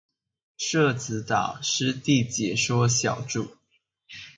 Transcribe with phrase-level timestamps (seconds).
[0.57, 3.49] 社子島濕地解說小築